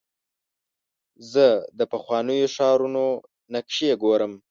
[1.31, 1.45] زه
[1.77, 3.03] د پخوانیو ښارونو
[3.53, 4.33] نقشې ګورم.